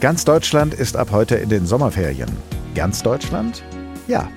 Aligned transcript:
Ganz 0.00 0.24
Deutschland 0.24 0.74
ist 0.74 0.96
ab 0.96 1.08
heute 1.10 1.34
in 1.34 1.48
den 1.48 1.66
Sommerferien. 1.66 2.28
Ganz 2.76 3.02
Deutschland? 3.02 3.64
Ja. 4.06 4.30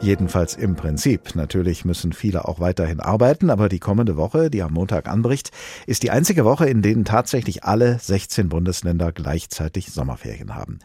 Jedenfalls 0.00 0.54
im 0.54 0.76
Prinzip. 0.76 1.34
Natürlich 1.34 1.84
müssen 1.84 2.14
viele 2.14 2.48
auch 2.48 2.58
weiterhin 2.58 3.00
arbeiten, 3.00 3.50
aber 3.50 3.68
die 3.68 3.80
kommende 3.80 4.16
Woche, 4.16 4.48
die 4.48 4.62
am 4.62 4.72
Montag 4.72 5.08
anbricht, 5.08 5.50
ist 5.86 6.04
die 6.04 6.10
einzige 6.10 6.46
Woche, 6.46 6.70
in 6.70 6.80
denen 6.80 7.04
tatsächlich 7.04 7.64
alle 7.64 7.98
16 7.98 8.48
Bundesländer 8.48 9.12
gleichzeitig 9.12 9.92
Sommerferien 9.92 10.54
haben. 10.54 10.78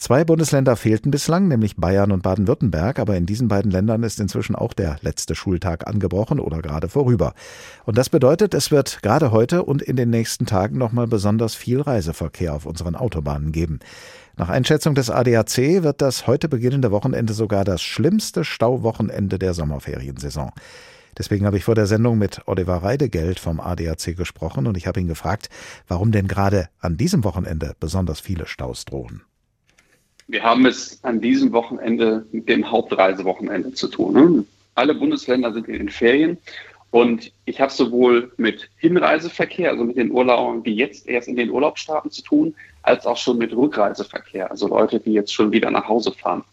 Zwei 0.00 0.24
Bundesländer 0.24 0.76
fehlten 0.76 1.10
bislang, 1.10 1.46
nämlich 1.46 1.76
Bayern 1.76 2.10
und 2.10 2.22
Baden-Württemberg, 2.22 2.98
aber 2.98 3.18
in 3.18 3.26
diesen 3.26 3.48
beiden 3.48 3.70
Ländern 3.70 4.02
ist 4.02 4.18
inzwischen 4.18 4.56
auch 4.56 4.72
der 4.72 4.96
letzte 5.02 5.34
Schultag 5.34 5.86
angebrochen 5.86 6.40
oder 6.40 6.62
gerade 6.62 6.88
vorüber. 6.88 7.34
Und 7.84 7.98
das 7.98 8.08
bedeutet, 8.08 8.54
es 8.54 8.70
wird 8.70 9.02
gerade 9.02 9.30
heute 9.30 9.62
und 9.62 9.82
in 9.82 9.96
den 9.96 10.08
nächsten 10.08 10.46
Tagen 10.46 10.78
nochmal 10.78 11.06
besonders 11.06 11.54
viel 11.54 11.82
Reiseverkehr 11.82 12.54
auf 12.54 12.64
unseren 12.64 12.96
Autobahnen 12.96 13.52
geben. 13.52 13.78
Nach 14.38 14.48
Einschätzung 14.48 14.94
des 14.94 15.10
ADAC 15.10 15.82
wird 15.82 16.00
das 16.00 16.26
heute 16.26 16.48
beginnende 16.48 16.90
Wochenende 16.92 17.34
sogar 17.34 17.64
das 17.64 17.82
schlimmste 17.82 18.42
Stauwochenende 18.42 19.38
der 19.38 19.52
Sommerferiensaison. 19.52 20.50
Deswegen 21.18 21.44
habe 21.44 21.58
ich 21.58 21.64
vor 21.64 21.74
der 21.74 21.86
Sendung 21.86 22.16
mit 22.16 22.40
Oliver 22.46 22.82
Reidegeld 22.82 23.38
vom 23.38 23.60
ADAC 23.60 24.16
gesprochen 24.16 24.66
und 24.66 24.78
ich 24.78 24.86
habe 24.86 24.98
ihn 24.98 25.08
gefragt, 25.08 25.50
warum 25.88 26.10
denn 26.10 26.26
gerade 26.26 26.70
an 26.80 26.96
diesem 26.96 27.22
Wochenende 27.22 27.74
besonders 27.78 28.18
viele 28.18 28.46
Staus 28.46 28.86
drohen. 28.86 29.20
Wir 30.30 30.44
haben 30.44 30.64
es 30.64 31.02
an 31.02 31.20
diesem 31.20 31.50
Wochenende 31.52 32.24
mit 32.30 32.48
dem 32.48 32.70
Hauptreisewochenende 32.70 33.74
zu 33.74 33.88
tun. 33.88 34.14
Ne? 34.14 34.44
Alle 34.76 34.94
Bundesländer 34.94 35.52
sind 35.52 35.66
in 35.66 35.78
den 35.78 35.88
Ferien 35.88 36.38
und 36.90 37.32
ich 37.46 37.60
habe 37.60 37.72
sowohl 37.72 38.30
mit 38.36 38.70
Hinreiseverkehr, 38.76 39.70
also 39.70 39.82
mit 39.82 39.96
den 39.96 40.12
Urlaubern, 40.12 40.62
die 40.62 40.76
jetzt 40.76 41.08
erst 41.08 41.26
in 41.26 41.34
den 41.34 41.50
Urlaub 41.50 41.78
starten, 41.78 42.12
zu 42.12 42.22
tun, 42.22 42.54
als 42.82 43.06
auch 43.06 43.16
schon 43.16 43.38
mit 43.38 43.54
Rückreiseverkehr, 43.54 44.48
also 44.50 44.68
Leute, 44.68 45.00
die 45.00 45.12
jetzt 45.12 45.34
schon 45.34 45.50
wieder 45.50 45.70
nach 45.72 45.88
Hause 45.88 46.12
fahren. 46.12 46.44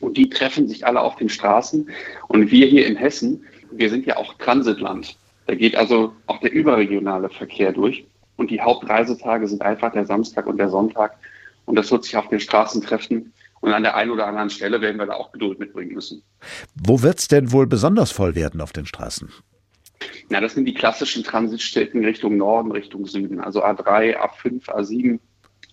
Und 0.00 0.16
die 0.16 0.28
treffen 0.28 0.68
sich 0.68 0.86
alle 0.86 1.00
auf 1.00 1.16
den 1.16 1.28
Straßen. 1.28 1.90
Und 2.28 2.50
wir 2.52 2.66
hier 2.66 2.86
in 2.86 2.94
Hessen, 2.94 3.44
wir 3.72 3.90
sind 3.90 4.06
ja 4.06 4.18
auch 4.18 4.34
Transitland. 4.34 5.16
Da 5.46 5.54
geht 5.56 5.74
also 5.74 6.12
auch 6.26 6.38
der 6.38 6.52
überregionale 6.52 7.28
Verkehr 7.28 7.72
durch. 7.72 8.04
Und 8.36 8.50
die 8.52 8.60
Hauptreisetage 8.60 9.48
sind 9.48 9.62
einfach 9.62 9.92
der 9.92 10.06
Samstag 10.06 10.46
und 10.46 10.58
der 10.58 10.68
Sonntag. 10.68 11.16
Und 11.66 11.76
das 11.76 11.90
wird 11.90 12.04
sich 12.04 12.16
auf 12.16 12.28
den 12.28 12.40
Straßen 12.40 12.80
treffen. 12.82 13.32
Und 13.60 13.72
an 13.72 13.82
der 13.82 13.96
einen 13.96 14.10
oder 14.10 14.26
anderen 14.26 14.50
Stelle 14.50 14.80
werden 14.80 14.98
wir 14.98 15.06
da 15.06 15.14
auch 15.14 15.32
Geduld 15.32 15.58
mitbringen 15.58 15.94
müssen. 15.94 16.22
Wo 16.74 17.02
wird 17.02 17.18
es 17.18 17.28
denn 17.28 17.52
wohl 17.52 17.66
besonders 17.66 18.12
voll 18.12 18.34
werden 18.34 18.60
auf 18.60 18.72
den 18.72 18.86
Straßen? 18.86 19.30
Na, 20.28 20.40
das 20.40 20.54
sind 20.54 20.66
die 20.66 20.74
klassischen 20.74 21.24
Transitstädten 21.24 22.04
Richtung 22.04 22.36
Norden, 22.36 22.70
Richtung 22.70 23.06
Süden. 23.06 23.40
Also 23.40 23.64
A3, 23.64 24.18
A5, 24.18 24.68
A7. 24.68 25.18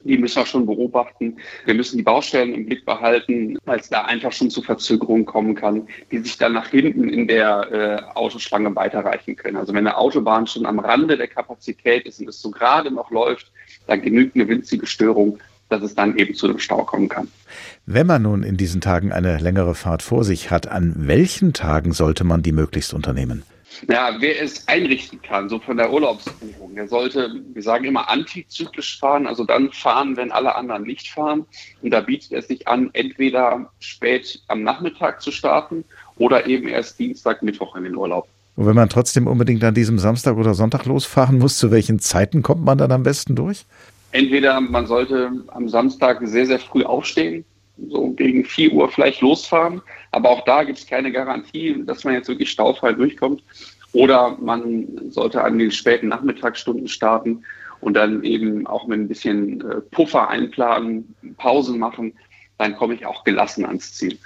Die 0.05 0.17
müssen 0.17 0.41
wir 0.41 0.45
schon 0.45 0.65
beobachten. 0.65 1.37
Wir 1.65 1.73
müssen 1.75 1.97
die 1.97 2.03
Baustellen 2.03 2.53
im 2.53 2.65
Blick 2.65 2.85
behalten, 2.85 3.57
weil 3.63 3.79
es 3.79 3.89
da 3.89 4.01
einfach 4.01 4.33
schon 4.33 4.49
zu 4.49 4.61
Verzögerungen 4.61 5.25
kommen 5.25 5.55
kann, 5.55 5.87
die 6.11 6.17
sich 6.17 6.37
dann 6.37 6.53
nach 6.53 6.67
hinten 6.67 7.07
in 7.07 7.27
der 7.27 7.71
äh, 7.71 8.17
Autoschlange 8.17 8.75
weiterreichen 8.75 9.37
können. 9.37 9.55
Also 9.55 9.73
wenn 9.73 9.87
eine 9.87 9.95
Autobahn 9.95 10.45
schon 10.45 10.65
am 10.65 10.79
Rande 10.79 11.15
der 11.15 11.29
Kapazität 11.29 12.05
ist 12.05 12.19
und 12.19 12.27
es 12.27 12.41
so 12.41 12.51
gerade 12.51 12.91
noch 12.91 13.11
läuft, 13.11 13.51
dann 13.87 14.01
genügt 14.01 14.35
eine 14.35 14.47
winzige 14.47 14.87
Störung 14.87 15.39
dass 15.73 15.83
es 15.83 15.95
dann 15.95 16.17
eben 16.17 16.35
zu 16.35 16.47
einem 16.47 16.59
Stau 16.59 16.83
kommen 16.83 17.09
kann. 17.09 17.27
Wenn 17.85 18.07
man 18.07 18.21
nun 18.21 18.43
in 18.43 18.55
diesen 18.55 18.79
Tagen 18.79 19.11
eine 19.11 19.37
längere 19.39 19.75
Fahrt 19.75 20.01
vor 20.01 20.23
sich 20.23 20.51
hat, 20.51 20.67
an 20.67 20.93
welchen 20.95 21.53
Tagen 21.53 21.91
sollte 21.91 22.23
man 22.23 22.41
die 22.41 22.51
möglichst 22.51 22.93
unternehmen? 22.93 23.43
Ja, 23.89 24.15
wer 24.19 24.41
es 24.41 24.67
einrichten 24.67 25.21
kann, 25.21 25.49
so 25.49 25.59
von 25.59 25.77
der 25.77 25.91
Urlaubsbuchung, 25.91 26.75
der 26.75 26.87
sollte, 26.87 27.33
wir 27.53 27.61
sagen 27.63 27.85
immer, 27.85 28.07
antizyklisch 28.07 28.99
fahren, 28.99 29.25
also 29.25 29.45
dann 29.45 29.71
fahren, 29.71 30.15
wenn 30.15 30.31
alle 30.31 30.55
anderen 30.55 30.83
nicht 30.83 31.09
fahren. 31.09 31.45
Und 31.81 31.91
da 31.91 32.01
bietet 32.01 32.33
es 32.33 32.47
sich 32.47 32.67
an, 32.67 32.91
entweder 32.93 33.71
spät 33.79 34.41
am 34.47 34.63
Nachmittag 34.63 35.21
zu 35.21 35.31
starten 35.31 35.83
oder 36.17 36.45
eben 36.45 36.67
erst 36.67 36.99
Dienstag, 36.99 37.41
Mittwoch 37.41 37.75
in 37.75 37.83
den 37.83 37.95
Urlaub. 37.95 38.27
Und 38.55 38.67
wenn 38.67 38.75
man 38.75 38.89
trotzdem 38.89 39.25
unbedingt 39.25 39.63
an 39.63 39.73
diesem 39.73 39.97
Samstag 39.97 40.37
oder 40.37 40.53
Sonntag 40.53 40.85
losfahren 40.85 41.39
muss, 41.39 41.57
zu 41.57 41.71
welchen 41.71 41.99
Zeiten 41.99 42.43
kommt 42.43 42.63
man 42.63 42.77
dann 42.77 42.91
am 42.91 43.03
besten 43.03 43.35
durch? 43.35 43.65
Entweder 44.13 44.61
man 44.61 44.85
sollte 44.85 45.31
am 45.47 45.67
Samstag 45.67 46.19
sehr, 46.23 46.45
sehr 46.45 46.59
früh 46.59 46.83
aufstehen, 46.83 47.43
so 47.89 48.11
gegen 48.11 48.45
4 48.45 48.71
Uhr 48.71 48.89
vielleicht 48.89 49.21
losfahren, 49.21 49.81
aber 50.11 50.29
auch 50.29 50.45
da 50.45 50.63
gibt 50.63 50.77
es 50.77 50.85
keine 50.85 51.11
Garantie, 51.11 51.83
dass 51.85 52.03
man 52.03 52.13
jetzt 52.13 52.27
wirklich 52.27 52.51
staufrei 52.51 52.93
durchkommt. 52.93 53.43
Oder 53.91 54.37
man 54.39 54.87
sollte 55.09 55.43
an 55.43 55.57
den 55.57 55.71
späten 55.71 56.09
Nachmittagsstunden 56.09 56.87
starten 56.87 57.43
und 57.81 57.95
dann 57.95 58.23
eben 58.23 58.67
auch 58.67 58.87
mit 58.87 58.99
ein 58.99 59.07
bisschen 59.07 59.61
äh, 59.61 59.81
Puffer 59.91 60.29
einplanen, 60.29 61.15
Pausen 61.37 61.79
machen, 61.79 62.13
dann 62.59 62.75
komme 62.75 62.93
ich 62.93 63.07
auch 63.07 63.23
gelassen 63.23 63.65
ans 63.65 63.93
Ziel. 63.93 64.17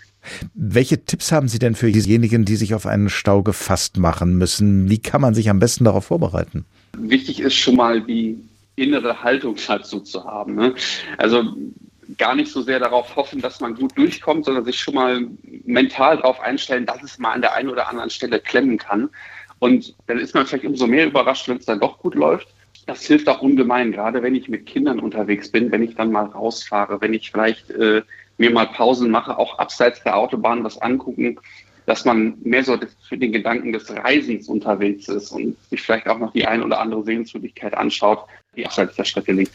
Welche 0.53 1.05
Tipps 1.05 1.31
haben 1.31 1.47
Sie 1.47 1.59
denn 1.59 1.75
für 1.75 1.91
diejenigen, 1.91 2.43
die 2.43 2.57
sich 2.57 2.73
auf 2.73 2.85
einen 2.85 3.09
Stau 3.09 3.41
gefasst 3.41 3.97
machen 3.97 4.37
müssen? 4.37 4.89
Wie 4.89 4.97
kann 4.97 5.21
man 5.21 5.33
sich 5.33 5.49
am 5.49 5.59
besten 5.59 5.85
darauf 5.85 6.05
vorbereiten? 6.05 6.65
Wichtig 6.97 7.39
ist 7.39 7.55
schon 7.55 7.77
mal 7.77 8.01
die 8.01 8.37
innere 8.77 9.23
Haltung 9.23 9.57
dazu 9.67 9.99
zu 9.99 10.23
haben. 10.23 10.55
Ne? 10.55 10.73
Also 11.17 11.43
gar 12.17 12.35
nicht 12.35 12.51
so 12.51 12.61
sehr 12.61 12.79
darauf 12.79 13.15
hoffen, 13.15 13.41
dass 13.41 13.59
man 13.59 13.75
gut 13.75 13.97
durchkommt, 13.97 14.45
sondern 14.45 14.63
sich 14.63 14.79
schon 14.79 14.95
mal 14.95 15.27
mental 15.65 16.17
darauf 16.17 16.39
einstellen, 16.39 16.85
dass 16.85 17.03
es 17.03 17.17
mal 17.17 17.33
an 17.33 17.41
der 17.41 17.53
einen 17.53 17.69
oder 17.69 17.89
anderen 17.89 18.09
Stelle 18.09 18.39
klemmen 18.39 18.77
kann. 18.77 19.09
Und 19.59 19.95
dann 20.05 20.19
ist 20.19 20.33
man 20.33 20.45
vielleicht 20.45 20.65
umso 20.65 20.88
mehr 20.88 21.07
überrascht, 21.07 21.49
wenn 21.49 21.57
es 21.57 21.65
dann 21.65 21.79
doch 21.79 21.99
gut 21.99 22.15
läuft. 22.15 22.47
Das 22.85 23.05
hilft 23.05 23.27
auch 23.27 23.41
ungemein, 23.41 23.91
gerade 23.91 24.21
wenn 24.21 24.35
ich 24.35 24.47
mit 24.47 24.65
Kindern 24.65 24.99
unterwegs 24.99 25.51
bin, 25.51 25.71
wenn 25.71 25.83
ich 25.83 25.95
dann 25.95 26.11
mal 26.11 26.25
rausfahre, 26.25 27.01
wenn 27.01 27.13
ich 27.13 27.31
vielleicht 27.31 27.69
äh, 27.71 28.03
mir 28.38 28.51
mal 28.51 28.67
Pausen 28.67 29.09
mache, 29.09 29.38
auch 29.38 29.57
abseits 29.57 30.01
der 30.03 30.15
Autobahn 30.15 30.63
was 30.63 30.77
angucken, 30.77 31.39
dass 31.87 32.03
man 32.03 32.37
mehr 32.43 32.65
so 32.65 32.77
für 33.07 33.17
den 33.17 33.31
Gedanken 33.31 33.71
des 33.71 33.89
Reisens 33.89 34.49
unterwegs 34.49 35.07
ist 35.07 35.31
und 35.31 35.55
sich 35.69 35.81
vielleicht 35.81 36.07
auch 36.07 36.19
noch 36.19 36.33
die 36.33 36.45
ein 36.45 36.61
oder 36.61 36.81
andere 36.81 37.03
Sehenswürdigkeit 37.03 37.73
anschaut, 37.73 38.25
die 38.57 38.65
abseits 38.65 38.97
der 38.97 39.05
Strecke 39.05 39.31
liegt. 39.31 39.53